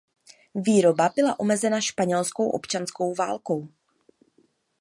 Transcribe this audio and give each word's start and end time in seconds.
Výroba 0.55 1.09
byla 1.15 1.39
omezena 1.39 1.81
španělskou 1.81 2.49
občanskou 2.49 3.13
válkou. 3.15 3.67